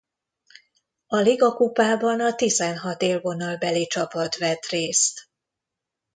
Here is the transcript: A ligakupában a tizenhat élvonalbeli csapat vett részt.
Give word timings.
A 1.07 1.17
ligakupában 1.17 2.19
a 2.21 2.35
tizenhat 2.35 3.01
élvonalbeli 3.01 3.87
csapat 3.87 4.37
vett 4.37 4.65
részt. 4.65 5.29